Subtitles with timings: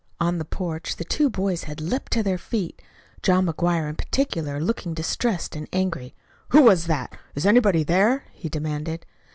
[0.19, 2.81] On the porch the two boys had leaped to their feet,
[3.21, 6.15] John McGuire, in particular, looking distressed and angry.
[6.49, 7.15] "Who was that?
[7.35, 9.05] Is anybody there?" he demanded.